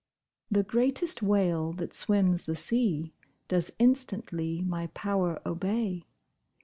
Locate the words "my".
4.63-4.87